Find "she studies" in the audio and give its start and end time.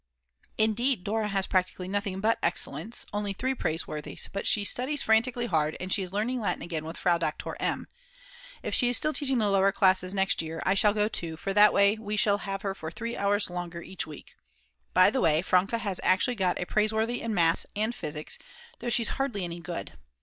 4.47-5.03